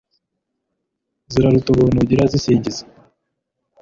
[1.31, 2.83] zirata ubuntu ugira, zisingiza